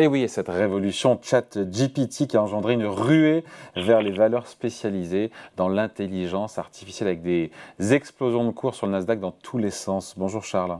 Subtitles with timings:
[0.00, 3.42] Et oui, cette révolution chat GPT qui a engendré une ruée
[3.74, 7.50] vers les valeurs spécialisées dans l'intelligence artificielle avec des
[7.90, 10.14] explosions de cours sur le Nasdaq dans tous les sens.
[10.16, 10.78] Bonjour Charles.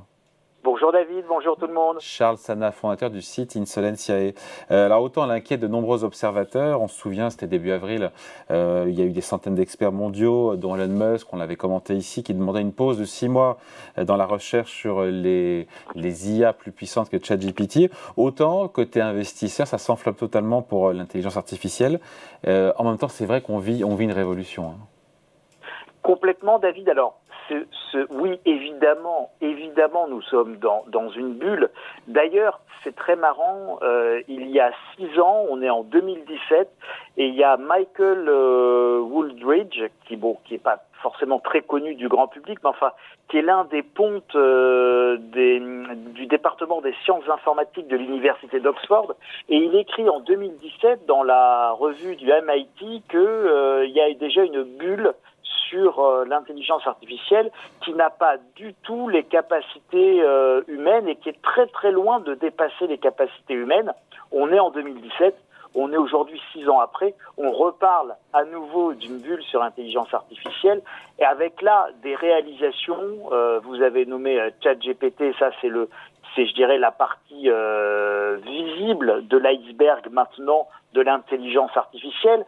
[0.80, 1.96] Bonjour David, bonjour tout le monde.
[1.98, 4.32] Charles Sana, fondateur du site Insolentiae.
[4.70, 8.12] Euh, alors autant l'inquiète de nombreux observateurs, on se souvient, c'était début avril,
[8.52, 11.94] euh, il y a eu des centaines d'experts mondiaux, dont Elon Musk, on l'avait commenté
[11.94, 13.58] ici, qui demandait une pause de six mois
[13.98, 17.90] euh, dans la recherche sur les, les IA plus puissantes que ChatGPT.
[18.16, 21.98] Autant côté investisseur, ça s'enflamme totalement pour l'intelligence artificielle.
[22.46, 24.68] en même temps, c'est vrai qu'on vit, on vit une révolution.
[24.68, 24.86] Hein.
[26.02, 26.88] Complètement, David.
[26.88, 27.18] Alors,
[28.10, 31.70] oui, évidemment, évidemment, nous sommes dans, une bulle.
[32.06, 33.78] D'ailleurs, c'est très marrant.
[33.82, 36.68] Euh, il y a six ans, on est en 2017,
[37.16, 42.08] et il y a Michael euh, Wooldridge, qui bon, est pas forcément très connu du
[42.08, 42.90] grand public, mais enfin,
[43.28, 49.14] qui est l'un des pontes euh, du département des sciences informatiques de l'université d'Oxford,
[49.48, 54.42] et il écrit en 2017 dans la revue du MIT que il y a déjà
[54.42, 55.14] une bulle
[55.68, 57.50] sur euh, l'intelligence artificielle
[57.84, 62.20] qui n'a pas du tout les capacités euh, humaines et qui est très très loin
[62.20, 63.92] de dépasser les capacités humaines.
[64.32, 65.34] On est en 2017,
[65.74, 70.82] on est aujourd'hui six ans après, on reparle à nouveau d'une bulle sur l'intelligence artificielle
[71.18, 73.30] et avec là des réalisations.
[73.32, 75.88] Euh, vous avez nommé ChatGPT, ça c'est le
[76.34, 77.48] c'est je dirais la partie
[78.44, 82.44] visible de l'iceberg maintenant de l'intelligence artificielle.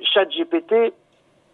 [0.00, 0.92] ChatGPT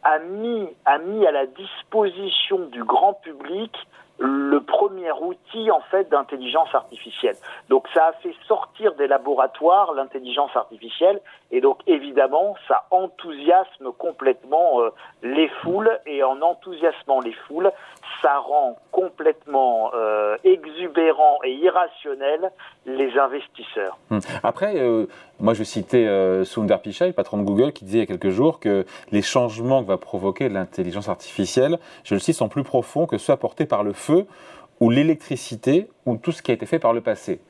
[0.08, 3.74] a mis, a mis à la disposition du grand public
[4.18, 7.36] le premier outil en fait d'intelligence artificielle.
[7.68, 11.20] Donc ça a fait sortir des laboratoires l'intelligence artificielle
[11.52, 14.90] et donc évidemment ça enthousiasme complètement euh,
[15.22, 17.70] les foules et en enthousiasmant les foules,
[18.22, 22.50] ça rend complètement euh, exubérant et irrationnel
[22.86, 23.98] les investisseurs.
[24.10, 24.20] Hum.
[24.42, 25.06] Après, euh,
[25.40, 28.30] moi je citais euh, Sundar Pichai, patron de Google, qui disait il y a quelques
[28.30, 33.06] jours que les changements que va provoquer l'intelligence artificielle, je le cite, sont plus profonds
[33.06, 34.26] que ceux apportés par le feu
[34.80, 37.40] ou l'électricité ou tout ce qui a été fait par le passé.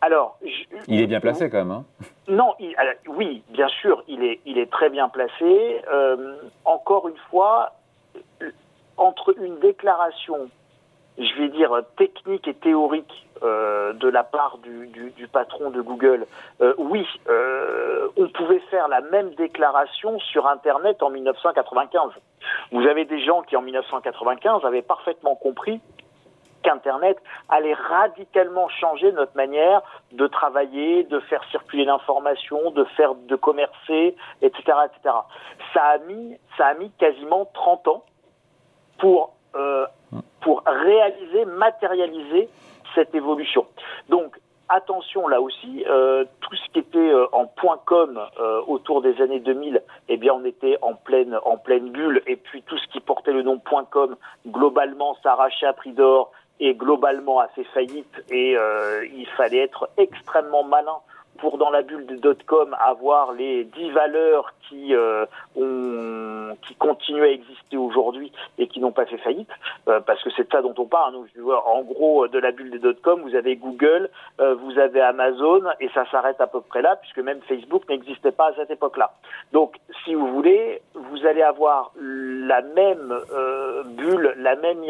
[0.00, 0.38] Alors,
[0.86, 1.70] il est bien placé quand même.
[1.70, 1.84] Hein
[2.28, 2.54] non,
[3.08, 5.80] oui, bien sûr, il est, il est très bien placé.
[6.64, 7.72] encore une fois,
[9.46, 10.50] une déclaration,
[11.18, 16.26] je vais dire, technique et théorique euh, de la part du, patron de Google,
[16.60, 22.12] euh, oui, euh, on pouvait faire la même déclaration sur Internet en 1995.
[22.72, 25.80] Vous avez des gens qui, en 1995, avaient parfaitement compris
[26.62, 27.18] qu'Internet
[27.48, 34.16] allait radicalement changer notre manière de travailler, de faire circuler l'information, de faire, de commercer,
[34.42, 35.14] etc., etc.
[35.74, 38.04] Ça a mis, ça a mis quasiment 30 ans
[38.98, 39.86] pour, euh,
[40.40, 42.48] pour réaliser, matérialiser
[42.94, 43.66] cette évolution.
[44.08, 44.36] Donc,
[44.68, 47.46] attention là aussi, euh, tout ce qui était euh, en
[47.84, 52.22] com euh, autour des années 2000, eh bien on était en pleine en pleine bulle
[52.26, 56.74] et puis tout ce qui portait le nom com globalement s'arrachait à prix d'or et
[56.74, 58.56] globalement a fait faillite et
[59.12, 60.96] il fallait être extrêmement malin
[61.38, 67.28] pour dans la bulle de dot-com avoir les 10 valeurs qui euh, qui continuent à
[67.28, 69.48] exister aujourd'hui et qui n'ont pas fait faillite,
[69.88, 71.14] euh, parce que c'est ça dont on parle.
[71.14, 74.10] Nous, en gros, de la bulle des dot-com, vous avez Google,
[74.40, 78.32] euh, vous avez Amazon, et ça s'arrête à peu près là, puisque même Facebook n'existait
[78.32, 79.12] pas à cette époque-là.
[79.52, 83.14] Donc, si vous voulez, vous allez avoir la même
[83.96, 84.84] bulle, la même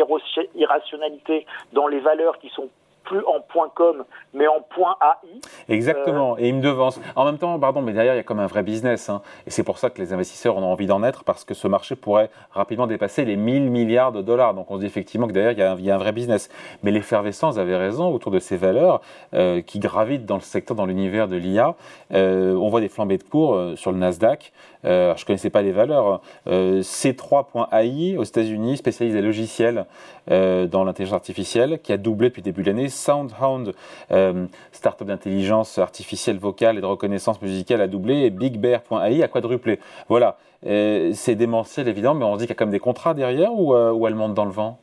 [0.55, 2.69] irrationalité dans les valeurs qui sont
[3.07, 5.73] plus en point .com, mais en point .ai.
[5.73, 7.01] Exactement, euh, et il me devance.
[7.15, 9.09] En même temps, pardon, mais derrière, il y a comme un vrai business.
[9.09, 9.23] Hein.
[9.47, 11.97] Et c'est pour ça que les investisseurs ont envie d'en être, parce que ce marché
[11.97, 14.55] pourrait rapidement dépasser les 1000 milliards de dollars.
[14.55, 16.51] Donc on se dit effectivement que derrière, il y a un, vrai business.
[16.83, 19.01] Mais l'effervescence, avez raison, autour de ces valeurs
[19.35, 21.75] euh, qui gravitent dans le secteur, dans l'univers de l'IA.
[22.13, 24.53] Euh, on voit des flambées de cours sur le Nasdaq.
[24.85, 26.21] je ne connaissais pas les valeurs.
[26.47, 29.87] C3.ai aux États-Unis, spécialisé logiciel
[30.29, 33.75] dans l'intelligence artificielle, qui a doublé depuis le début de l'année SoundHound,
[34.11, 39.79] euh, startup d'intelligence artificielle vocale et de reconnaissance musicale a doublé, et BigBear.ai a quadruplé.
[40.09, 43.15] Voilà, c'est démentiel évidemment, mais on se dit qu'il y a quand même des contrats
[43.15, 44.79] derrière ou, euh, ou elle monte dans le vent?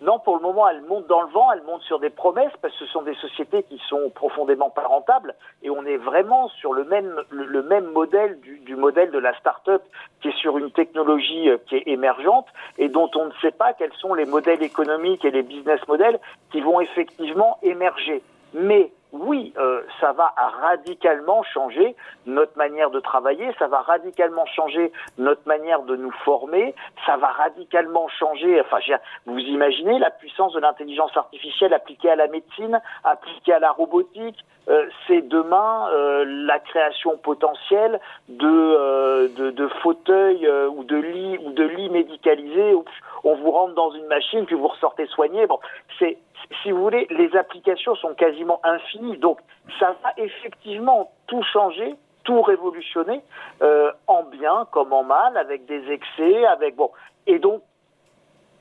[0.00, 2.72] Non, pour le moment, elle monte dans le vent, elle monte sur des promesses, parce
[2.74, 6.72] que ce sont des sociétés qui sont profondément pas rentables, et on est vraiment sur
[6.72, 9.82] le même, le, même modèle du, du, modèle de la start-up,
[10.20, 12.46] qui est sur une technologie euh, qui est émergente,
[12.78, 16.20] et dont on ne sait pas quels sont les modèles économiques et les business models
[16.52, 18.22] qui vont effectivement émerger.
[18.54, 21.96] Mais oui, euh, ça va radicalement changer
[22.26, 26.74] notre manière de travailler, ça va radicalement changer notre manière de nous former,
[27.06, 28.78] ça va radicalement changer, enfin,
[29.24, 34.44] vous imaginez la puissance de l'intelligence artificielle appliquée à la médecine, appliquée à la robotique,
[34.68, 41.52] euh, c'est demain euh, la création potentielle de, de, de, fauteuils ou de lits ou
[41.52, 42.84] de lits médicalisés où
[43.24, 45.46] on vous rentre dans une machine puis vous ressortez soigné.
[45.46, 45.58] Bon,
[45.98, 46.18] c'est
[46.62, 49.18] si vous voulez, les applications sont quasiment infinies.
[49.18, 49.40] Donc,
[49.78, 51.94] ça va effectivement tout changer,
[52.24, 53.20] tout révolutionner,
[53.62, 56.90] euh, en bien comme en mal, avec des excès, avec bon.
[57.26, 57.62] Et donc,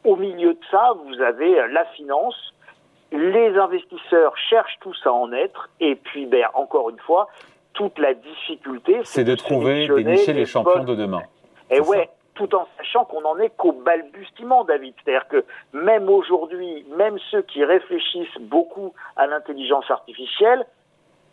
[0.04, 2.54] au milieu de ça, vous avez euh, la finance.
[3.12, 5.70] Les investisseurs cherchent tous à en être.
[5.80, 7.30] Et puis, ben, encore une fois,
[7.74, 11.22] toute la difficulté, c'est de, trouver, dénicher les, champions de demain.
[11.70, 14.94] Et ouais, tout en sachant qu'on n'en est qu'au balbutiement, David.
[15.04, 15.44] C'est-à-dire que
[15.74, 20.66] même aujourd'hui, même ceux qui réfléchissent beaucoup à l'intelligence artificielle,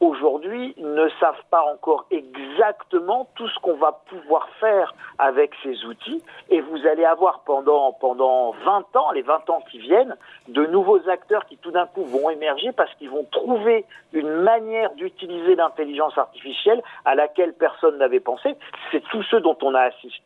[0.04, 6.22] aujourd'hui ne savent pas encore exactement tout ce qu'on va pouvoir faire avec ces outils
[6.50, 10.16] et vous allez avoir pendant pendant 20 ans, les 20 ans qui viennent,
[10.48, 14.92] de nouveaux acteurs qui tout d'un coup vont émerger parce qu'ils vont trouver une manière
[14.94, 18.56] d'utiliser l'intelligence artificielle à laquelle personne n'avait pensé.
[18.92, 20.22] C'est tout ce dont on a assisté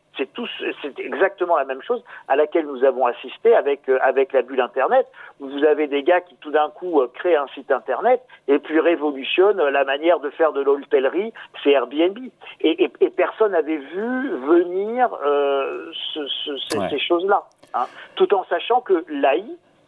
[0.81, 4.61] c'est exactement la même chose à laquelle nous avons assisté avec euh, avec la bulle
[4.61, 5.07] Internet,
[5.39, 8.79] vous avez des gars qui tout d'un coup euh, créent un site Internet et puis
[8.79, 11.33] révolutionnent la manière de faire de l'hôtellerie,
[11.63, 12.17] c'est Airbnb.
[12.61, 17.43] Et, et, et personne n'avait vu venir euh, ce, ce, ces choses-là,
[17.73, 19.43] hein, tout en sachant que l'AI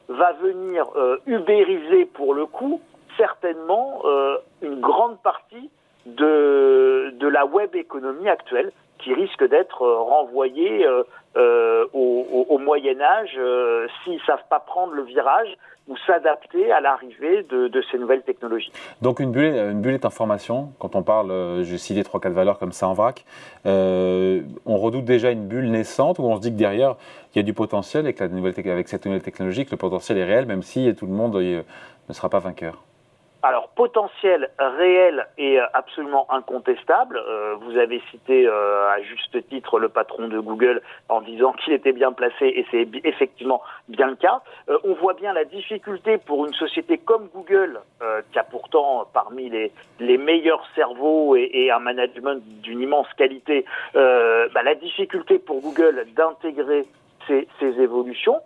[0.10, 2.81] va venir euh, ubériser pour le coup
[3.18, 5.69] certainement euh, une grande partie
[6.06, 9.84] de, de la web économie actuelle qui risque d'être
[11.36, 11.81] euh,
[12.62, 13.40] euh, euh, Moyen Âge
[14.04, 15.50] s'ils savent pas prendre le virage
[15.88, 18.72] ou s'adapter à l'arrivée de, ces nouvelles technologies.
[19.02, 20.72] Donc une bulle, une bulle est information.
[20.80, 23.25] Quand on parle, je cité trois quatre valeurs comme ça en vrac,
[23.66, 26.96] euh, on redoute déjà une bulle naissante où on se dit que derrière
[27.34, 28.24] il y a du potentiel et que
[28.69, 32.13] avec cette nouvelle technologie, que le potentiel est réel, même si tout le monde ne
[32.13, 32.84] sera pas vainqueur
[33.43, 37.17] alors potentiel réel et euh, absolument incontestable.
[37.17, 41.73] Euh, vous avez cité euh, à juste titre le patron de Google en disant qu'il
[41.73, 44.41] était bien placé et c'est effectivement bien le cas.
[44.83, 47.79] on voit bien la difficulté pour une société comme Google,
[48.31, 53.65] qui a pourtant parmi les, les meilleurs cerveaux et, et un management d'une immense qualité,
[53.93, 56.85] bah, la difficulté pour Google d'intégrer
[57.27, 58.39] ces, ces évolutions.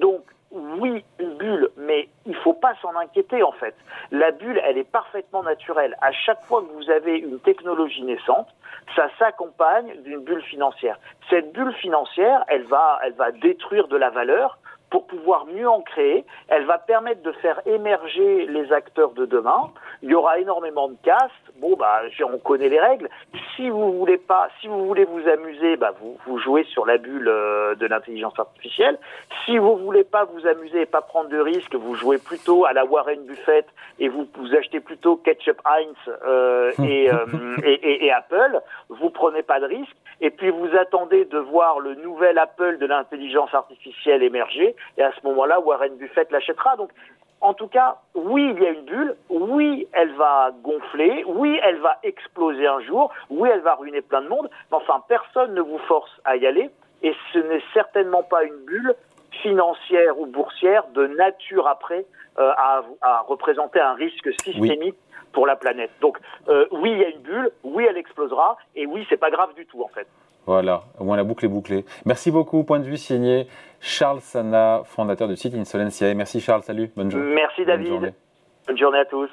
[0.00, 0.22] donc
[0.54, 3.74] oui, une bulle, mais il faut pas s'en inquiéter en fait.
[4.12, 5.96] La bulle, elle est parfaitement naturelle.
[6.00, 8.48] À chaque fois que vous avez une technologie naissante,
[8.94, 10.98] ça s'accompagne d'une bulle financière.
[11.28, 14.58] Cette bulle financière, elle va, elle va détruire de la valeur
[14.90, 16.24] pour pouvoir mieux en créer.
[16.48, 19.72] Elle va permettre de faire émerger les acteurs de demain.
[20.02, 21.30] Il y aura énormément de casse.
[21.60, 23.08] Bon, bah, on connaît les règles.
[23.54, 26.98] Si vous voulez pas, si vous voulez vous amuser, bah, vous, vous jouez sur la
[26.98, 28.98] bulle euh, de l'intelligence artificielle.
[29.44, 32.72] Si vous voulez pas vous amuser et pas prendre de risques, vous jouez plutôt à
[32.72, 33.66] la Warren Buffett
[33.98, 35.96] et vous, vous achetez plutôt Ketchup Heinz
[36.26, 38.60] euh, et, euh, et, et, et, Apple.
[38.88, 42.86] Vous prenez pas de risques et puis vous attendez de voir le nouvel Apple de
[42.86, 46.76] l'intelligence artificielle émerger et à ce moment-là, Warren Buffett l'achètera.
[46.76, 46.90] Donc,
[47.44, 51.78] en tout cas, oui, il y a une bulle, oui, elle va gonfler, oui, elle
[51.78, 55.60] va exploser un jour, oui, elle va ruiner plein de monde, mais enfin, personne ne
[55.60, 56.70] vous force à y aller,
[57.02, 58.94] et ce n'est certainement pas une bulle
[59.42, 62.06] financière ou boursière de nature après
[62.38, 64.96] euh, à, à, représenter un risque systémique
[65.32, 65.90] pour la planète.
[66.00, 66.16] Donc,
[66.48, 69.52] euh, oui, il y a une bulle, oui, elle explosera, et oui, c'est pas grave
[69.52, 70.08] du tout, en fait.
[70.46, 71.84] Voilà, au moins la boucle est bouclée.
[72.04, 72.64] Merci beaucoup.
[72.64, 73.46] Point de vue signé
[73.80, 76.12] Charles Sana, fondateur du site Insolencia.
[76.14, 77.34] Merci Charles, salut, bonne journée.
[77.34, 78.14] Merci David.
[78.66, 79.30] Bonne journée à tous.